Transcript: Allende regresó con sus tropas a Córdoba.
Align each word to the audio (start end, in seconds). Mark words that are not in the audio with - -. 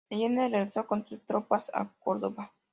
Allende 0.09 0.49
regresó 0.49 0.87
con 0.87 1.05
sus 1.05 1.21
tropas 1.27 1.69
a 1.75 1.87
Córdoba. 1.99 2.51